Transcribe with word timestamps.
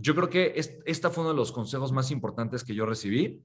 yo 0.00 0.14
creo 0.14 0.28
que 0.30 0.54
esta 0.86 1.10
fue 1.10 1.22
uno 1.22 1.32
de 1.32 1.36
los 1.36 1.52
consejos 1.52 1.92
más 1.92 2.10
importantes 2.10 2.64
que 2.64 2.74
yo 2.74 2.86
recibí 2.86 3.44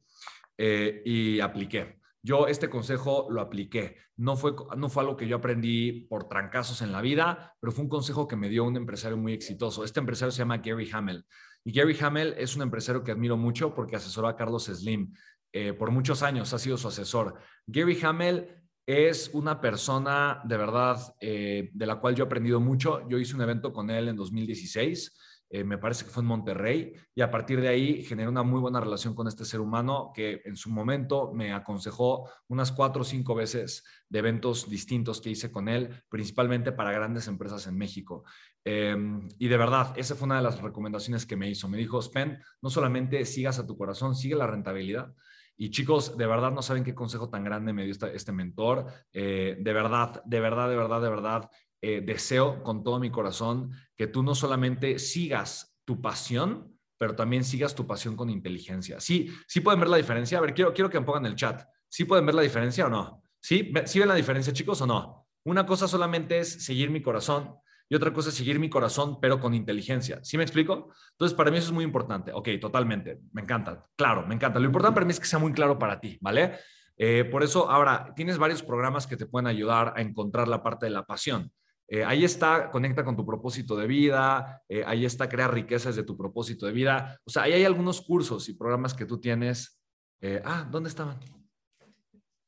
eh, 0.58 1.02
y 1.06 1.40
apliqué. 1.40 2.00
Yo 2.24 2.48
este 2.48 2.70
consejo 2.70 3.28
lo 3.30 3.42
apliqué. 3.42 3.98
No 4.18 4.36
fue, 4.36 4.56
no 4.78 4.90
fue 4.90 5.04
algo 5.04 5.18
que 5.18 5.28
yo 5.28 5.36
aprendí 5.36 6.08
por 6.10 6.28
trancazos 6.28 6.82
en 6.82 6.92
la 6.92 7.02
vida, 7.02 7.56
pero 7.60 7.72
fue 7.72 7.84
un 7.84 7.90
consejo 7.90 8.28
que 8.28 8.36
me 8.36 8.50
dio 8.50 8.64
un 8.64 8.78
empresario 8.78 9.18
muy 9.18 9.34
exitoso. 9.34 9.84
Este 9.84 10.00
empresario 10.00 10.32
se 10.32 10.40
llama 10.40 10.58
Gary 10.58 10.90
Hamel. 10.92 11.26
Y 11.64 11.72
Gary 11.72 11.96
Hamel 12.02 12.34
es 12.38 12.56
un 12.56 12.62
empresario 12.62 13.04
que 13.04 13.12
admiro 13.12 13.38
mucho 13.38 13.76
porque 13.76 13.98
asesoró 13.98 14.28
a 14.28 14.36
Carlos 14.36 14.66
Slim. 14.66 15.14
Eh, 15.52 15.74
por 15.74 15.92
muchos 15.92 16.24
años 16.24 16.54
ha 16.54 16.60
sido 16.60 16.78
su 16.78 16.88
asesor. 16.88 17.36
Gary 17.68 18.00
Hamel 18.02 18.64
es 18.88 19.30
una 19.34 19.60
persona 19.60 20.42
de 20.46 20.58
verdad 20.58 21.16
eh, 21.20 21.70
de 21.74 21.86
la 21.86 22.00
cual 22.00 22.16
yo 22.16 22.24
he 22.24 22.28
aprendido 22.28 22.60
mucho. 22.60 23.08
Yo 23.10 23.20
hice 23.20 23.36
un 23.36 23.42
evento 23.42 23.74
con 23.74 23.90
él 23.90 24.08
en 24.08 24.16
2016 24.16 25.16
eh, 25.50 25.64
me 25.64 25.78
parece 25.78 26.06
que 26.06 26.12
fue 26.12 26.22
en 26.22 26.28
Monterrey, 26.28 26.94
y 27.14 27.22
a 27.22 27.30
partir 27.30 27.62
de 27.62 27.68
ahí 27.68 28.04
generé 28.04 28.28
una 28.28 28.44
muy 28.44 28.60
buena 28.60 28.80
relación 28.80 29.14
con 29.14 29.28
este 29.28 29.46
ser 29.46 29.62
humano 29.62 30.12
que 30.14 30.42
en 30.46 30.56
su 30.56 30.70
momento 30.70 31.32
me 31.34 31.54
aconsejó 31.54 32.30
unas 32.48 32.72
cuatro 32.72 33.04
o 33.04 33.06
cinco 33.06 33.36
veces 33.36 33.84
de 34.10 34.20
eventos 34.20 34.70
distintos 34.70 35.22
que 35.22 35.30
hice 35.30 35.52
con 35.52 35.70
él, 35.70 36.04
principalmente 36.10 36.72
para 36.72 36.92
grandes 36.92 37.28
empresas 37.28 37.68
en 37.68 37.78
México. 37.78 38.24
Em, 38.64 39.28
y 39.38 39.48
de 39.48 39.58
verdad, 39.58 39.94
esa 39.96 40.16
fue 40.16 40.26
una 40.26 40.38
de 40.38 40.44
las 40.44 40.62
recomendaciones 40.62 41.26
que 41.26 41.36
me 41.36 41.50
hizo. 41.50 41.70
Me 41.70 41.78
dijo, 41.78 42.02
Spen, 42.02 42.40
no 42.62 42.70
solamente 42.70 43.24
sigas 43.26 43.60
a 43.60 43.68
tu 43.68 43.78
corazón, 43.78 44.16
sigue 44.16 44.36
la 44.36 44.48
rentabilidad. 44.48 45.14
Y 45.58 45.70
chicos, 45.70 46.18
de 46.18 46.28
verdad 46.28 46.52
no 46.52 46.62
saben 46.62 46.84
qué 46.84 46.94
consejo 46.94 47.30
tan 47.30 47.44
grande 47.44 47.72
me 47.72 47.86
dio 47.86 47.96
este, 48.14 48.32
mentor. 48.32 48.88
Eh, 49.14 49.58
de 49.60 49.74
verdad, 49.74 50.22
de 50.26 50.40
verdad, 50.40 50.70
de 50.70 50.76
verdad, 50.76 51.02
de 51.02 51.10
verdad, 51.10 51.50
eh, 51.88 52.02
deseo 52.02 52.64
con 52.64 52.84
todo 52.84 53.00
mi 53.00 53.12
corazón 53.12 53.72
que 53.96 54.08
tú 54.08 54.24
no 54.24 54.34
solamente 54.34 54.98
sigas 54.98 55.78
tu 55.86 56.02
pasión, 56.02 56.76
pero 56.98 57.16
también 57.16 57.44
sigas 57.44 57.76
tu 57.76 57.86
pasión 57.86 58.16
con 58.16 58.32
inteligencia. 58.32 59.00
Sí, 59.00 59.30
sí 59.48 59.62
pueden 59.62 59.80
ver 59.80 59.90
la 59.90 59.98
diferencia. 59.98 60.40
A 60.40 60.42
ver, 60.42 60.56
quiero, 60.56 60.74
quiero 60.74 60.90
que 60.90 61.00
me 61.00 61.06
pongan 61.06 61.28
el 61.28 61.36
chat. 61.36 61.62
¿Sí 61.88 62.06
pueden 62.06 62.26
ver 62.26 62.34
la 62.34 62.42
diferencia 62.42 62.88
o 62.88 62.90
no? 62.90 63.22
¿Sí? 63.40 63.72
¿Sí 63.86 64.00
ven 64.00 64.08
la 64.08 64.16
diferencia, 64.16 64.52
chicos, 64.52 64.82
o 64.82 64.88
no? 64.88 65.28
Una 65.44 65.68
cosa 65.68 65.88
solamente 65.88 66.40
es 66.40 66.66
seguir 66.66 66.90
mi 66.90 67.04
corazón 67.04 67.54
y 67.88 67.96
otra 67.96 68.12
cosa 68.12 68.30
es 68.30 68.36
seguir 68.36 68.58
mi 68.58 68.68
corazón, 68.68 69.20
pero 69.22 69.40
con 69.40 69.54
inteligencia. 69.54 70.20
¿Sí 70.24 70.38
me 70.38 70.44
explico? 70.44 70.92
Entonces, 71.12 71.38
para 71.38 71.52
mí 71.52 71.58
eso 71.58 71.68
es 71.68 71.74
muy 71.74 71.84
importante. 71.84 72.32
Ok, 72.34 72.50
totalmente. 72.60 73.20
Me 73.32 73.44
encanta. 73.44 73.86
Claro, 73.96 74.26
me 74.26 74.34
encanta. 74.34 74.60
Lo 74.60 74.66
importante 74.66 74.96
para 74.96 75.06
mí 75.06 75.12
es 75.12 75.20
que 75.20 75.28
sea 75.28 75.38
muy 75.38 75.54
claro 75.54 75.78
para 75.78 76.00
ti, 76.00 76.18
¿vale? 76.20 76.58
Eh, 76.98 77.26
por 77.26 77.44
eso, 77.44 77.70
ahora, 77.70 78.12
tienes 78.16 78.40
varios 78.40 78.64
programas 78.64 79.06
que 79.06 79.18
te 79.18 79.28
pueden 79.28 79.46
ayudar 79.46 79.94
a 79.96 80.02
encontrar 80.02 80.48
la 80.48 80.64
parte 80.64 80.88
de 80.88 80.92
la 80.92 81.06
pasión. 81.06 81.52
Eh, 81.88 82.04
ahí 82.04 82.26
está, 82.26 82.72
conecta 82.72 83.04
con 83.04 83.16
tu 83.16 83.26
propósito 83.26 83.76
de 83.76 83.86
vida, 83.86 84.64
eh, 84.68 84.84
ahí 84.86 85.06
está, 85.06 85.30
crea 85.30 85.48
riquezas 85.48 85.96
de 85.96 86.04
tu 86.04 86.18
propósito 86.18 86.66
de 86.66 86.72
vida. 86.72 87.20
O 87.26 87.30
sea, 87.30 87.44
ahí 87.44 87.54
hay 87.54 87.64
algunos 87.64 88.02
cursos 88.02 88.50
y 88.50 88.54
programas 88.54 88.94
que 88.94 89.06
tú 89.06 89.20
tienes. 89.20 89.80
Eh, 90.22 90.42
ah, 90.44 90.68
¿dónde 90.70 90.90
estaban? 90.90 91.20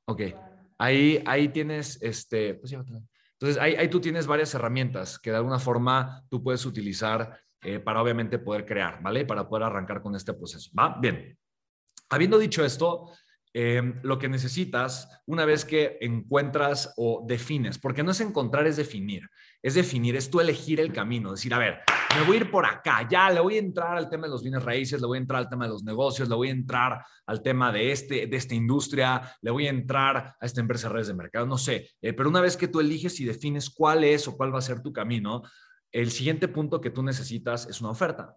Ok, 0.08 0.22
ahí, 0.80 1.22
ahí 1.26 1.50
tienes, 1.50 2.02
este, 2.02 2.56
pues 2.56 2.72
entonces 2.72 3.62
ahí, 3.62 3.76
ahí, 3.76 3.88
tú 3.88 4.00
tienes 4.00 4.26
varias 4.26 4.54
herramientas 4.56 5.20
que 5.20 5.30
de 5.30 5.38
alguna 5.38 5.60
forma 5.60 6.24
tú 6.30 6.42
puedes 6.42 6.66
utilizar 6.66 7.40
para 7.84 8.02
obviamente 8.02 8.40
poder 8.40 8.66
crear, 8.66 9.02
¿vale? 9.04 9.26
Para 9.26 9.48
poder 9.48 9.64
arrancar 9.66 10.02
con 10.02 10.16
este 10.16 10.34
proceso. 10.34 10.72
¿Va? 10.78 10.98
Bien. 11.00 11.38
Habiendo 12.10 12.40
dicho 12.40 12.64
esto, 12.64 13.12
Em, 13.60 14.00
lo 14.04 14.20
que 14.20 14.30
necesitas 14.30 15.10
una 15.26 15.44
vez 15.44 15.66
que 15.66 15.98
encuentras 16.02 16.94
o 16.96 17.26
defines, 17.28 17.80
porque 17.80 18.04
no 18.04 18.12
es 18.12 18.22
encontrar, 18.22 18.68
es 18.68 18.78
definir, 18.78 19.32
es 19.64 19.74
definir, 19.74 20.16
es 20.16 20.30
tú 20.30 20.40
elegir 20.40 20.80
el 20.80 20.94
camino, 20.94 21.32
decir, 21.32 21.56
a 21.56 21.58
ver, 21.58 21.80
me 22.16 22.24
voy 22.28 22.38
a 22.38 22.40
ir 22.42 22.52
por 22.52 22.68
acá, 22.68 23.08
ya 23.10 23.32
le 23.32 23.40
voy 23.40 23.56
a 23.56 23.60
entrar 23.60 23.98
al 23.98 24.12
tema 24.12 24.28
de 24.28 24.34
los 24.34 24.44
bienes 24.44 24.62
raíces, 24.62 25.02
le 25.02 25.08
voy 25.08 25.18
a 25.18 25.22
entrar 25.22 25.40
al 25.40 25.50
tema 25.50 25.66
de 25.66 25.72
los 25.72 25.84
negocios, 25.84 26.30
le 26.30 26.36
voy 26.36 26.50
a 26.50 26.52
entrar 26.52 27.04
al 27.26 27.42
tema 27.42 27.72
de, 27.72 27.92
este, 27.92 28.28
de 28.28 28.38
esta 28.38 28.54
industria, 28.54 29.36
le 29.42 29.50
voy 29.50 29.66
a 29.66 29.72
entrar 29.72 30.36
a 30.40 30.46
esta 30.46 30.62
empresa 30.62 30.88
de 30.88 30.94
redes 30.94 31.08
de 31.08 31.16
mercado, 31.16 31.48
no 31.48 31.58
sé, 31.58 31.90
eh, 32.00 32.14
pero 32.14 32.30
una 32.30 32.42
vez 32.42 32.58
que 32.58 32.68
tú 32.68 32.80
eliges 32.80 33.20
y 33.20 33.26
defines 33.26 33.72
cuál 33.72 34.04
es 34.04 34.28
o 34.28 34.38
cuál 34.38 34.54
va 34.54 34.60
a 34.60 34.62
ser 34.62 34.84
tu 34.84 34.94
camino, 34.94 35.42
el 35.92 36.12
siguiente 36.12 36.48
punto 36.48 36.80
que 36.80 36.92
tú 36.92 37.02
necesitas 37.02 37.66
es 37.68 37.82
una 37.82 37.90
oferta. 37.90 38.36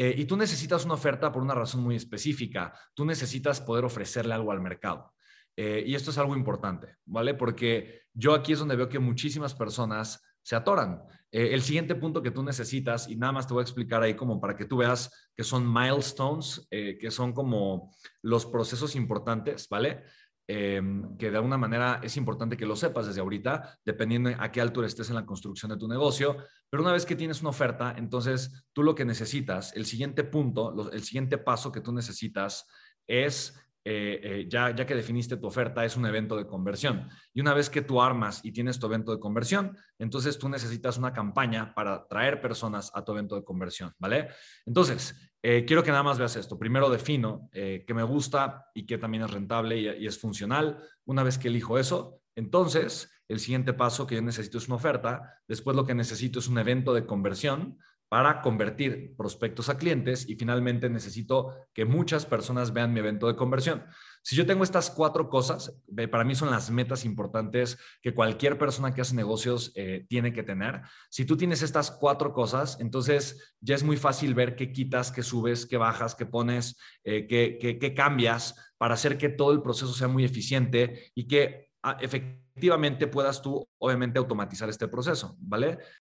Eh, 0.00 0.14
y 0.16 0.26
tú 0.26 0.36
necesitas 0.36 0.84
una 0.84 0.94
oferta 0.94 1.32
por 1.32 1.42
una 1.42 1.54
razón 1.54 1.82
muy 1.82 1.96
específica. 1.96 2.72
Tú 2.94 3.04
necesitas 3.04 3.60
poder 3.60 3.84
ofrecerle 3.84 4.32
algo 4.32 4.52
al 4.52 4.60
mercado. 4.60 5.12
Eh, 5.56 5.82
y 5.84 5.96
esto 5.96 6.12
es 6.12 6.18
algo 6.18 6.36
importante, 6.36 6.94
¿vale? 7.04 7.34
Porque 7.34 8.02
yo 8.14 8.32
aquí 8.32 8.52
es 8.52 8.60
donde 8.60 8.76
veo 8.76 8.88
que 8.88 9.00
muchísimas 9.00 9.54
personas 9.54 10.22
se 10.40 10.54
atoran. 10.54 11.02
Eh, 11.32 11.48
el 11.52 11.62
siguiente 11.62 11.96
punto 11.96 12.22
que 12.22 12.30
tú 12.30 12.44
necesitas, 12.44 13.08
y 13.08 13.16
nada 13.16 13.32
más 13.32 13.48
te 13.48 13.54
voy 13.54 13.62
a 13.62 13.64
explicar 13.64 14.00
ahí 14.00 14.14
como 14.14 14.40
para 14.40 14.56
que 14.56 14.66
tú 14.66 14.76
veas 14.76 15.30
que 15.36 15.42
son 15.42 15.70
milestones, 15.70 16.68
que 16.70 17.10
son 17.10 17.32
como 17.32 17.92
los 18.22 18.46
procesos 18.46 18.94
importantes, 18.94 19.68
¿vale? 19.68 20.04
Em, 20.50 21.14
que 21.18 21.30
de 21.30 21.36
alguna 21.36 21.58
manera 21.58 22.00
es 22.02 22.16
importante 22.16 22.56
que 22.56 22.64
lo 22.64 22.74
sepas 22.74 23.06
desde 23.06 23.20
ahorita, 23.20 23.80
dependiendo 23.84 24.30
a 24.38 24.50
qué 24.50 24.62
altura 24.62 24.86
estés 24.86 25.10
en 25.10 25.16
la 25.16 25.26
construcción 25.26 25.70
de 25.70 25.76
tu 25.76 25.86
negocio. 25.86 26.38
Pero 26.70 26.82
una 26.82 26.92
vez 26.92 27.04
que 27.04 27.16
tienes 27.16 27.42
una 27.42 27.50
oferta, 27.50 27.94
entonces 27.98 28.64
tú 28.72 28.82
lo 28.82 28.94
que 28.94 29.04
necesitas, 29.04 29.76
el 29.76 29.84
siguiente 29.84 30.24
punto, 30.24 30.90
el 30.90 31.02
siguiente 31.02 31.36
paso 31.36 31.70
que 31.70 31.82
tú 31.82 31.92
necesitas 31.92 32.66
es 33.06 33.60
eh, 33.84 34.20
eh, 34.22 34.46
ya, 34.48 34.74
ya 34.74 34.84
que 34.86 34.94
definiste 34.94 35.36
tu 35.36 35.46
oferta, 35.46 35.84
es 35.84 35.96
un 35.96 36.06
evento 36.06 36.34
de 36.36 36.46
conversión. 36.46 37.08
Y 37.34 37.40
una 37.42 37.52
vez 37.52 37.68
que 37.68 37.82
tú 37.82 38.00
armas 38.00 38.40
y 38.42 38.52
tienes 38.52 38.78
tu 38.78 38.86
evento 38.86 39.12
de 39.12 39.20
conversión, 39.20 39.76
entonces 39.98 40.38
tú 40.38 40.48
necesitas 40.48 40.96
una 40.96 41.12
campaña 41.12 41.74
para 41.74 42.06
traer 42.06 42.40
personas 42.40 42.90
a 42.94 43.04
tu 43.04 43.12
evento 43.12 43.34
de 43.34 43.44
conversión, 43.44 43.94
¿vale? 43.98 44.28
Entonces, 44.64 45.27
eh, 45.42 45.64
quiero 45.64 45.82
que 45.82 45.90
nada 45.90 46.02
más 46.02 46.18
veas 46.18 46.36
esto. 46.36 46.58
Primero 46.58 46.90
defino 46.90 47.48
eh, 47.52 47.84
que 47.86 47.94
me 47.94 48.02
gusta 48.02 48.66
y 48.74 48.86
que 48.86 48.98
también 48.98 49.24
es 49.24 49.30
rentable 49.30 49.78
y, 49.78 50.06
es 50.06 50.18
funcional. 50.18 50.82
Una 51.04 51.22
vez 51.22 51.38
que 51.38 51.48
elijo 51.48 51.78
eso, 51.78 52.20
entonces 52.34 53.10
el 53.28 53.40
siguiente 53.40 53.72
paso 53.72 54.06
que 54.06 54.16
yo 54.16 54.22
necesito 54.22 54.58
es 54.58 54.66
una 54.66 54.76
oferta. 54.76 55.40
Después 55.46 55.76
lo 55.76 55.84
que 55.84 55.94
necesito 55.94 56.38
es 56.40 56.48
un 56.48 56.58
evento 56.58 56.92
de 56.92 57.06
conversión 57.06 57.78
para 58.08 58.40
convertir 58.40 59.14
prospectos 59.16 59.68
a 59.68 59.76
clientes 59.76 60.28
y 60.28 60.36
finalmente 60.36 60.88
necesito 60.88 61.54
que 61.74 61.84
muchas 61.84 62.24
personas 62.24 62.72
vean 62.72 62.92
mi 62.92 63.00
evento 63.00 63.26
de 63.26 63.36
conversión. 63.36 63.84
Si 64.22 64.34
yo 64.34 64.46
tengo 64.46 64.64
estas 64.64 64.90
cuatro 64.90 65.28
cosas, 65.28 65.74
para 66.10 66.24
mí 66.24 66.34
son 66.34 66.50
las 66.50 66.70
metas 66.70 67.04
importantes 67.04 67.78
que 68.02 68.14
cualquier 68.14 68.58
persona 68.58 68.94
que 68.94 69.02
hace 69.02 69.14
negocios 69.14 69.72
eh, 69.74 70.06
tiene 70.08 70.32
que 70.32 70.42
tener. 70.42 70.82
Si 71.10 71.24
tú 71.24 71.36
tienes 71.36 71.62
estas 71.62 71.90
cuatro 71.90 72.32
cosas, 72.32 72.78
entonces 72.80 73.54
ya 73.60 73.74
es 73.74 73.82
muy 73.82 73.96
fácil 73.96 74.34
ver 74.34 74.56
qué 74.56 74.72
quitas, 74.72 75.12
qué 75.12 75.22
subes, 75.22 75.66
qué 75.66 75.76
bajas, 75.76 76.14
qué 76.14 76.26
pones, 76.26 76.78
eh, 77.04 77.26
qué, 77.26 77.94
cambias 77.94 78.54
para 78.78 78.94
hacer 78.94 79.18
que 79.18 79.28
todo 79.28 79.52
el 79.52 79.62
proceso 79.62 79.92
sea 79.92 80.08
muy 80.08 80.24
eficiente 80.24 81.10
y 81.14 81.26
que 81.26 81.70
ah, 81.82 81.96
efectivamente 82.00 83.06
puedas 83.06 83.40
tú, 83.40 83.66
obviamente, 83.78 84.18
automatizar 84.18 84.68
este 84.68 84.88
proceso, 84.88 85.36
¿vale? 85.40 85.78